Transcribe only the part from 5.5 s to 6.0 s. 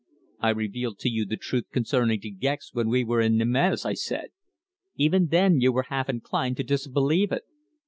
you were